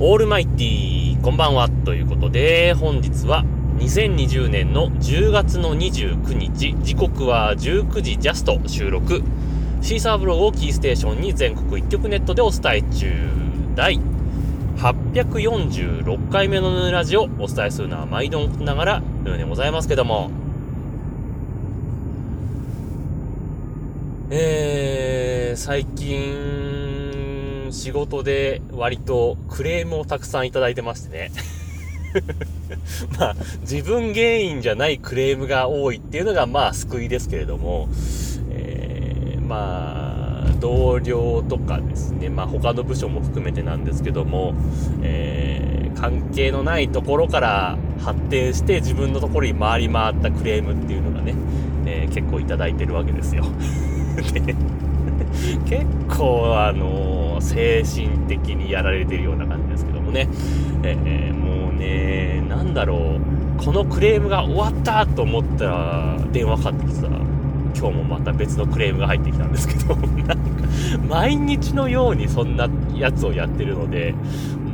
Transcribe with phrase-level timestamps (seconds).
[0.00, 1.68] オールマイティー、こんばんは。
[1.68, 3.44] ということで、本日は
[3.80, 9.24] 2020年の10月の29日、時刻は19時ジャスト収録。
[9.82, 13.12] シーサーブログをキーステーションに全国一曲ネットでお伝え中。
[13.74, 13.98] 第
[14.76, 20.30] 846回目のヌーラジオお伝えするのは毎度ながらヌーでございますけども。
[24.30, 26.77] えー、最近、
[27.72, 31.30] 仕事で割とクレームをたくさんいただいてましてね。
[33.18, 37.88] まあ、自分原因じゃないクレームが多いっていうのがまあ救いですけれども、
[38.50, 44.54] えー、まあ、同僚とかですね、まあ他の部署も含めてなんですけども、
[45.02, 51.34] えー、関係のないところから発展して自分のところに回り回ったクレームっていうのがね、
[51.86, 53.44] えー、結構いただいてるわけですよ。
[55.68, 60.28] 結構あの精神的にやられてるような感じですけどもね、
[60.82, 67.08] えー、もうね、なんだろう、このクレームが終わったと思ったら電話かかってきてさ、
[67.78, 69.94] 今日もまた別のクレームが入ってきたんですけど、
[70.26, 70.36] なんか、
[71.08, 74.14] 毎日のようにそんなやつをやってるので、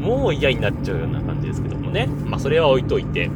[0.01, 2.09] もう嫌になっちゃうような感じですけどもね。
[2.27, 3.31] まあ、それは置いといて、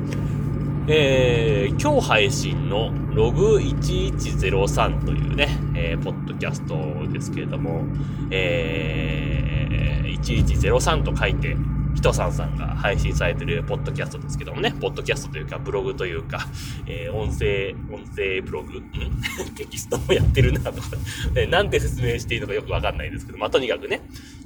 [0.91, 7.85] えー、今日配信のログ1103というね、えー、ポッドキャストですけれども、
[8.31, 11.59] えー、1103と書いて、
[11.95, 16.47] ひとさんさんが配信されてるポッドキャストですけどもね、ポッドキャストというかブログというか、
[16.87, 18.91] えー、音声、音声ブログん？
[19.57, 20.89] テキストもやってるなとか、
[21.37, 24.01] えー、なんて説明していいのかよくわかんないですけど、まあ、とにかくね、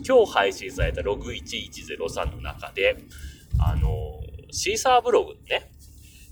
[0.05, 2.97] 今日配信されたログ1103の中で、
[3.61, 4.19] あの
[4.51, 5.71] シーサーブログね、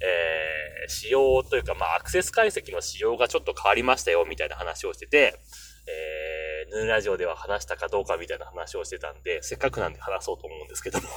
[0.02, 5.38] えー、仕様というか、まあ、アクセス解析の仕様がちょっと変わりましたよ、みたいな話をしてて、
[5.86, 11.08] えー、ヌーラジオでは話したかどうかみたいな話をしてたんで、せっかくなんで話そうと思うんですけども。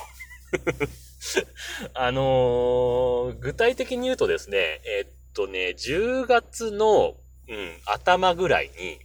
[1.96, 7.16] あのー、具体的に言うとですね、えー、っとね、10月の、
[7.48, 9.00] うん、頭ぐらいに、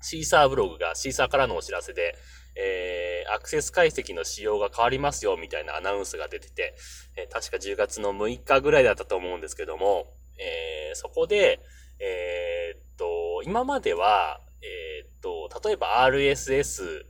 [0.00, 2.16] シーサーブログがシーサーからのお知らせで、
[2.54, 6.74] えー、アクセス解析の仕様が変わりますよ、みたいなアナウンスが出てて、
[7.16, 11.60] えー、確か10月の6日ぐらいだったと思うんですけども、えー、そこで、
[11.98, 17.04] え、っと、今までは、え、っと、例えば RSS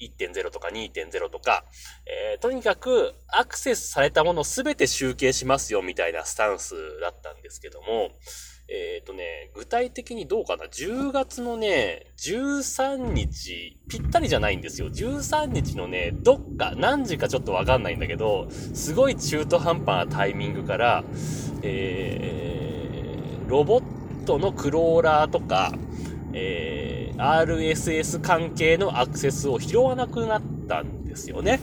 [0.00, 1.64] 1.0とか2.0とか、
[2.06, 8.10] えー、とにかくアクセスされたものすべて集計しますよみたいなスタンスだったんですけども、
[8.72, 14.88] えっ、ー、とね、具体的にどうかな ?10 月のね、13日、ぴったりじゃないんですよ。
[14.88, 21.02] 13日のね、どっか、何時かちょっとわかんないんだけど、すごい中途半端なタイミングから、
[21.62, 25.72] えー、ロボットのクローラーとか、
[26.32, 31.58] えー、RSS 関係のアクセスを拾わなくなったんですよね。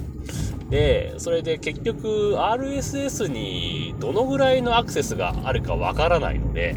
[0.70, 6.76] で、それで結局 RSS にどのぐらいのアクセスがあるかわからないので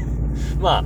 [0.60, 0.84] まあ、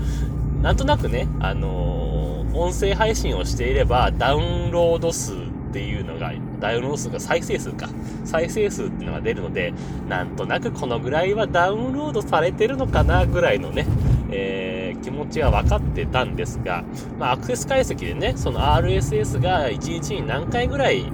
[0.62, 5.36] なんとなくね、あのー、音声配信をしていればダウンロード数っ
[5.72, 7.88] ていうのが、ダウンロード数が再生数か。
[8.24, 9.74] 再生数っていうのが出るので、
[10.08, 13.86] なんとなくこのぐらいはダウンロードされてるのかなぐらいのね、
[14.30, 16.84] えー、気持ちは分かってたんですが、
[17.18, 21.04] まあ、アクセス解析でね、その RSS が1日に何回ぐらい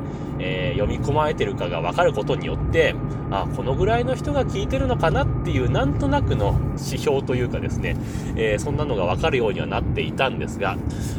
[0.42, 2.94] えー、読み込まれてるかが分かることによって、
[3.30, 7.96] あ、このぐらいの人が聞いてるのかなっていう、なんとなくの指標というかですね、
[8.36, 10.76] えー、そんなのが分かるようにはなっていたんですが、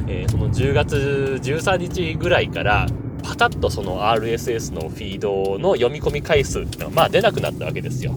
[0.08, 2.88] えー、その10月13日ぐらいから、
[3.24, 8.14] パタッとその RSS のフィードの読み込み回数ってのが、まあ出なくなったわけですよ。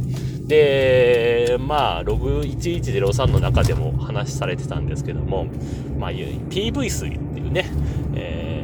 [0.46, 5.46] で、まあ、ログ1103の中でも話されてたんですけども、
[5.98, 7.68] まあ、PV 数っていうね、
[8.14, 8.55] え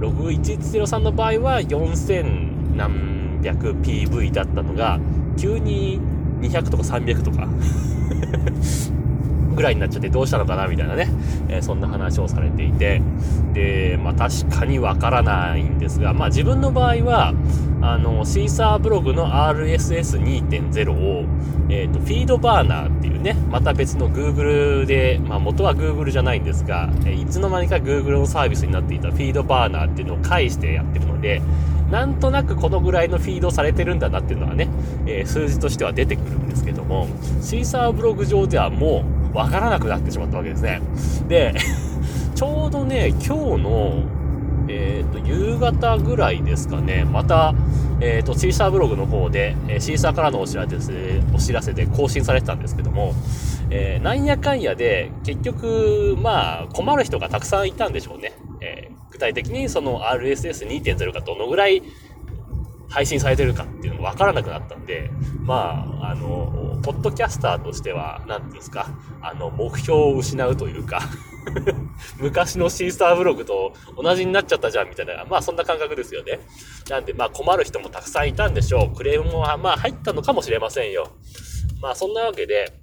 [0.00, 4.98] 6113の場合は4000何百 PV だったのが、
[5.38, 6.00] 急に
[6.40, 7.48] 200とか300とか
[9.54, 11.08] ぐらいになっちゃってどうしたのかなみたいなね、
[11.48, 13.02] えー、そんな話をされていて、
[13.52, 17.34] で、まあ確かにわからないんですが、まあ自分の場合は、
[17.82, 21.09] あの、シーサーブログの RSS2.0 を
[21.68, 31.40] えっ、ー、と、フィードバーナーっていうね、また別の Google で、まあ元は Google じゃないんですが、えいつの間にか Google のサービスになっていたフィードバーナーっていうのを介してやってるので、
[31.90, 34.68] なんとなくこのぐらいのフィードされてるんだなっていうのはね、
[35.06, 37.08] えー、数字としては出てくるんですけども、
[37.40, 39.04] シーサーブログ上ではも
[39.34, 40.80] うわからなくなってしまったわけですね。
[41.28, 41.54] で、
[42.34, 44.02] ちょうどね、今日の、
[44.68, 47.54] えっ、ー、と、夕方ぐらいですかね、また、
[48.00, 53.14] えっ、ー、と、シーサーブログの方で、えー、シーサーからのお知らせで、お知らせで更新されてたんですけども、
[53.70, 58.32] えー、なんやかんやで、結局、まあ、困る人がたくさんいたんでしょうね。
[58.60, 61.82] えー、具体的にその RSS2.0 がどのぐらい
[62.90, 65.10] 配信されてるかっていうのも分からなくなったんで、
[65.42, 68.88] まあ、あの、ポッドキャスターとしては、なんていうんですか、
[69.22, 71.00] あの、目標を失うというか
[72.18, 76.40] 昔のシースターブログと同じになっちゃったじゃんみたいな、まあそんな感覚ですよね。
[76.88, 78.96] なんで、まあ困る人もたくさんいたんでしょう。
[78.96, 81.08] クレームもまあ入ったのかもしれませんよ。
[81.80, 82.79] まあそんなわけで、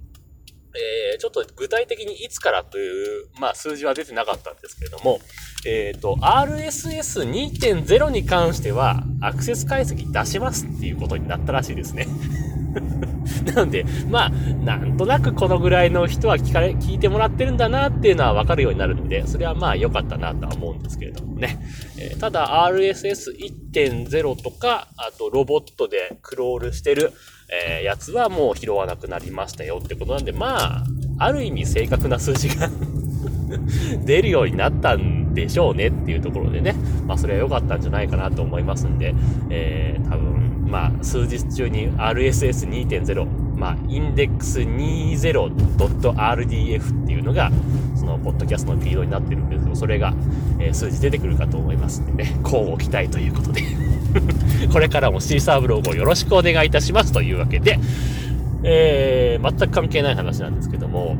[0.77, 5.19] えー、ちょっと具体的にいつからという、まあ数字は出てなかったんですけれども、
[5.65, 12.07] えっ、ー、と、RSS2.0 に関しては、アクセス解析出しますっていうことになったらしいですね。
[13.55, 21.59] なので、まあ、なんとなくこのぐらいの人は聞かれ、聞いてもらってるんだなっていうのはわかるようになるんで、それはまあ良かったなとは思うんですけれどもね。
[21.99, 27.13] えー、ただ RSS1.0 とか、あとロボットでクロールしてる、
[27.49, 30.83] えー、やつはもう拾わなくなりましたよってことなんで、まあ、
[31.19, 32.69] ある意味正確な数字が
[34.05, 39.13] 出るようになったんでしょうねっていうところでね、まあそれは良かったんじゃないかなと思いますんで、
[39.49, 45.29] えー、多分、まあ数日中に RSS2.0、まあインデックス 20.rdf
[47.03, 47.51] っていうのが、
[47.95, 50.13] そのポッドキャストのフィードになってるんですけど、それが、
[50.59, 53.63] えー、数字出てくるかと思いますんでね、交互期待ということで。
[54.71, 57.79] これからもシーサーブログをよろしくお願いいたしますというわけで、
[58.63, 61.17] えー、全く関係ない話なんですけども、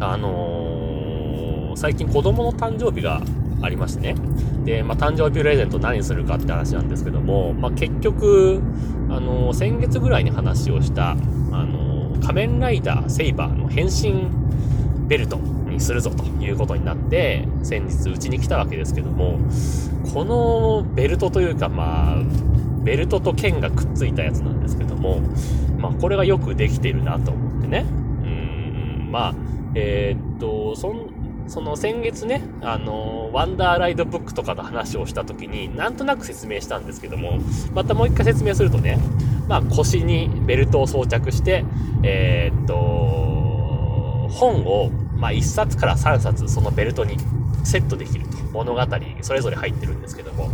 [0.00, 3.20] あのー、最近子供の誕生日が
[3.62, 4.14] ありましてね。
[4.64, 8.60] で、まあ、誕生日プレゼント何するかって話なんですけども、まあ、結局、
[9.10, 14.28] あの、先月ぐらいに話をした、あの、仮面ライダーセイバーの変身
[15.08, 19.38] ベルトにするぞということになって、先日うちに来たわけですけども、
[20.12, 22.16] このベルトというか、まあ、
[22.82, 25.20] ベルトと剣がくっついたやつなんですけども、
[25.78, 27.86] まあ、これがよくできてるなと思ってね。
[28.24, 29.34] うん、まあ、
[29.74, 31.10] えー、っと、そん、
[31.48, 37.38] その先月ね、あの、ワンダーライドブックとかの話をした時に、なんとなく説明したんですけども、
[37.74, 38.98] またもう一回説明するとね、
[39.48, 41.64] まあ腰にベルトを装着して、
[42.02, 42.74] えー、っと、
[44.30, 47.16] 本をまあ、1冊から3冊そのベルトに
[47.64, 48.38] セットできると。
[48.52, 48.80] 物語、
[49.20, 50.48] それぞれ入ってるんですけども。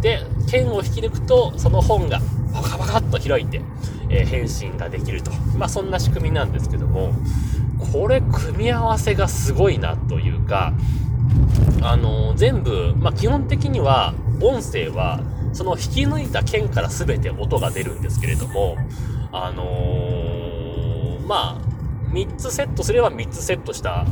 [0.00, 2.20] で、剣を引き抜くと、その本が
[2.52, 3.60] パカパカッと開いて、
[4.08, 5.30] えー、変身ができると。
[5.56, 7.12] まあ、そんな仕組みなんですけども、
[7.92, 10.72] これ、組み合わせがすごいなというか、
[11.82, 15.20] あのー、全部、まあ、基本的には、音声は、
[15.52, 18.76] その引き抜いた剣から全て音が出るんですけれども、
[19.32, 21.76] あのー、まあ、
[22.12, 24.06] 3つセットすれば3つセットした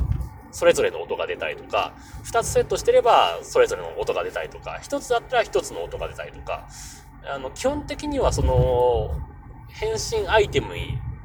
[0.54, 1.94] それぞれの音が出たりとか、
[2.24, 6.68] 2つセットしてればそれぞれの音が出たりとか、1つだったら1つの音が出たりとか、
[7.26, 9.10] あの、基本的にはその、
[9.68, 10.68] 変身アイテム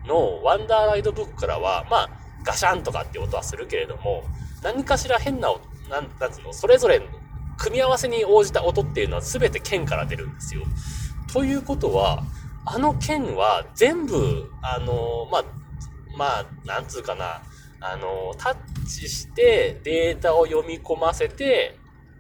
[0.08, 2.10] のワンダーライドブックからは、まあ、
[2.44, 4.24] ガシャンとかって音はするけれども、
[4.64, 5.54] 何かしら変な、
[5.90, 7.02] なん、なんつうの、それぞれ
[7.58, 10.64] 組み合わせに応じた音っていうのは全て剣から出るんですよ。
[11.32, 12.24] ということは、
[12.66, 15.46] あの剣は全部、あの、まあ、
[16.18, 17.42] まあ、なんつうかな、
[17.82, 21.78] あの、タッチしてデータを読み込ませて、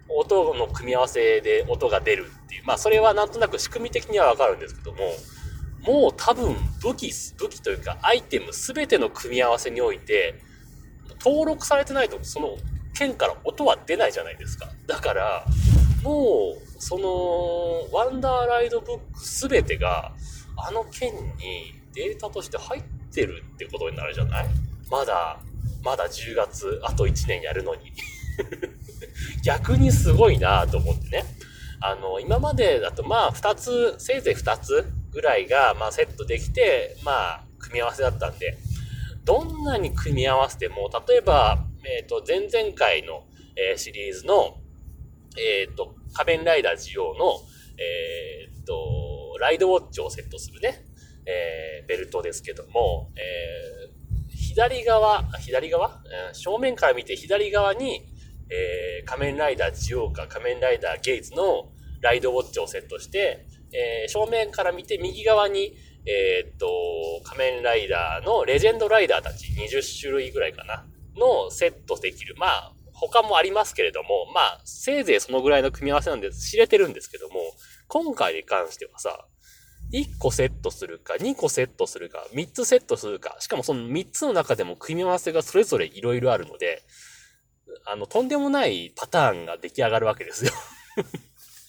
[0.07, 2.65] 音の組み合わせで音が出るっていう。
[2.65, 4.99] まあ、それはなんとなく仕組み的にはわかるんですけども、
[5.83, 10.35] もう多分武器、武器というかアイテムすべての組み合わせにおいて、
[11.23, 12.57] 登録されてないとその
[12.93, 14.67] 剣から音は出ないじゃないですか。
[14.87, 15.45] だから、
[16.03, 20.11] もう、その、ワンダーライドブックすべてが、
[20.57, 22.83] あの剣にデータとして入っ
[23.13, 24.47] てるってことになるじゃない
[24.91, 25.39] まだ、
[25.83, 27.93] まだ10月、あと1年やるのに
[29.43, 31.25] 逆にすごいなと思ってね。
[31.81, 38.57] あの、今までだとまあ2つ、せいぜい2つぐらいがまあセットできて、まあ組み合わせだったんで、
[39.25, 43.23] どんなに組み合わせても、例えば、えっ、ー、と、前々回の、
[43.55, 44.57] えー、シリーズの、
[45.37, 47.39] えっ、ー、と、仮面ライダージオの、
[47.77, 50.83] えっと、ライドウォッチをセットするね、
[51.25, 53.89] え、ベルトですけども、え、
[54.35, 58.01] 左側、左側、えー、正面から見て左側に、
[58.49, 66.67] え、仮面ライダージオーカ、仮面ライダーゲイズのライドウォッチをセットして、えー、正面から見て右側に、えー、っと、
[67.23, 70.85] 仮面ライダーのレジェンドライダーたち20種類ぐらいかな、
[71.15, 72.35] のセットできる。
[72.37, 77.39] まあ、他もありますけれども、まあ、せいぜいそのぐらいの組み合わせなんで知れてるんですけども、
[77.87, 79.25] 今回に関してはさ、
[79.91, 86.83] 1個セットするか、2個セットするか、3つセットするか、しかもその3つの中でも組み合わせがそれぞれ色々あるので、
[87.85, 90.51] あの、とんでもないパターンが出来上がるわけですよ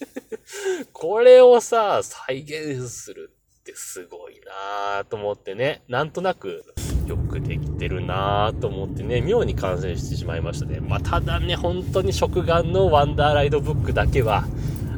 [0.93, 3.31] これをさ、再現する
[3.61, 6.65] ってすごいなぁと思ってね、なんとなく、
[7.07, 10.81] よくできてるなぁと思ってね、妙に感染してしまいましたね。
[10.81, 14.45] まあ、ただね、本当に食玩のワンダーライドブックだけは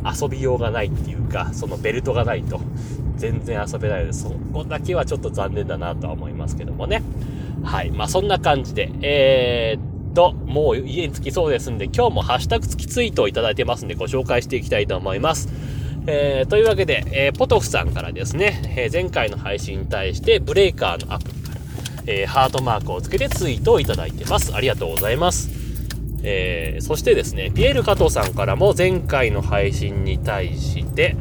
[0.04, 2.60] 遊びようがないっていうか、そのベルトがないと
[3.16, 4.12] 全然遊べないので。
[4.12, 7.02] そこだけはちょっと残念だなとは思いますけどもね。
[7.62, 7.90] はい。
[7.90, 15.48] まあ、そんな感じで、えー、と、もう家に着きそうですんで、今日もハッシュタグ付きツイートをいただいてますんで、ご紹介していきたいと思います。
[16.06, 21.60] えー、というわけで、えー、ポトフさんからですね、えー、前回の配信に対してブレイカーのアプリから、
[22.06, 24.54] え、ハートマークをつけてツイートをいただいてます。
[24.54, 25.50] ありがとうございます。
[26.24, 31.16] え、そしてですね、ピエール加藤さんからも前回の配信に対して、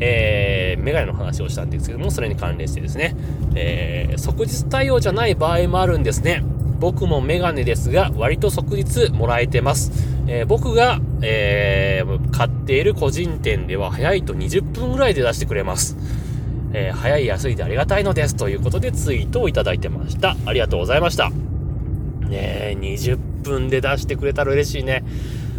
[0.00, 3.16] えー、メガネの話をしたんですけども、それに関連してですね、
[3.54, 6.42] えー、即日対応じゃない場合もあるんですね。
[6.78, 9.90] 僕もメガネですが、割と即日もらえてます。
[10.26, 15.96] えー、僕が、えー、買っている個人店では早いと20分ぐらいで出してくれます。
[16.72, 20.36] えー、早い安いでありがたいのですということでツイートをいただいてました。
[20.46, 21.30] ありがとうございました。
[21.30, 21.36] ね
[22.30, 25.02] え、20分で出してくれたら嬉しいね。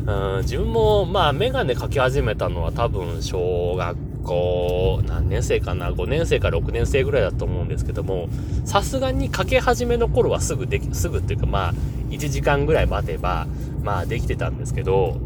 [0.05, 8.29] うん、自分も、まあ、メガネかけ始めたのは多分小学校、何年生かな ?5 年生か6年生ぐらいだと思うんですけども、
[8.65, 11.73] さすがにかけ始めの頃はすぐでき、すぐっていうかまあ、
[12.09, 13.47] 1時間ぐらい待てば、
[13.83, 15.19] まあできてたんですけど、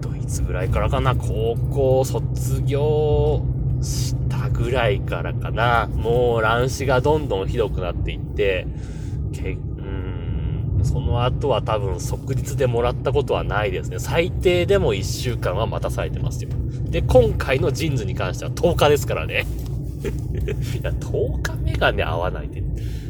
[0.00, 1.14] どいつぐらいからかな？
[1.14, 3.44] 高校卒業
[3.82, 5.88] したぐらいからかな？
[5.88, 8.66] もう乱視がどんどんひどくなっていって、
[9.32, 9.56] け
[10.84, 13.98] その後は多分即日でもらったことはないですね。
[13.98, 16.50] 最低でも1週間は待たされてますよ。
[16.84, 19.46] で、今回のジーンズに関しては10日ですからね。
[20.04, 22.62] いや、10日メガネ合わないって、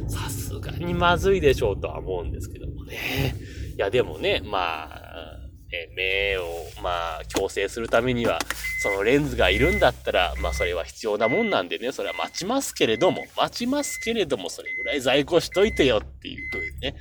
[0.09, 3.35] さすがにまずいでしょうとは思うんですけどもね。
[3.77, 5.25] いや、でもね、まあ、
[5.75, 6.45] え目を、
[6.83, 8.39] まあ、矯正するためには、
[8.81, 16.95] そのレンズがいるんだったら、まあ、それは必要なもんなんでね、それは待ちますけれども、待ちますけれども、それぐらい在庫しといてよっていうふうにね。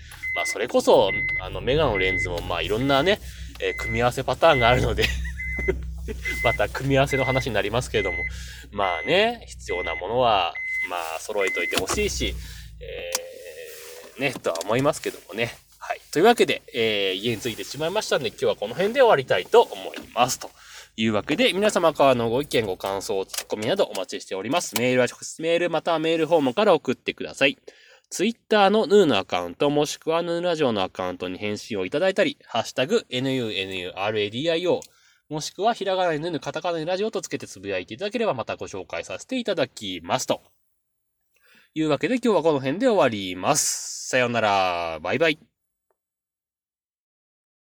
[0.53, 1.09] それこそ、
[1.41, 3.19] あの、メガのレンズも、まあ、いろんなね、
[3.59, 5.05] えー、組み合わせパターンがあるので
[6.43, 8.19] また組み合わせの話になりますけれども、
[8.71, 10.53] まあね、必要なものは、
[10.91, 12.35] まあ、揃えといてほしいし、
[12.79, 15.55] えー、ね、とは思いますけどもね。
[15.79, 16.01] はい。
[16.11, 20.39] というわけで、えー、家に着いてしまいましたんで、今日はこの辺で終わりたいと思います。
[20.39, 20.51] と
[20.97, 24.75] いうわけで、皆様からのご意見、ご感想、ツッコミなどお待ちしております。
[24.75, 27.57] メールは直接メール、またはメールフォームから送ってください。
[28.13, 34.81] ツイッターのヌーのアカウント、もしくはヌーラジオのアカウントに返信をいただいたり、ハッシュタグ、nunuradio、
[35.29, 40.43] もしくはひらがなにヌーヌ、カタカナにラジオとつけてつぶやいていただければまたご紹介させていただきますと。
[41.73, 44.09] いうわけで今日はこの辺で終わります。
[44.09, 44.99] さようなら。
[45.01, 45.52] バイバイ。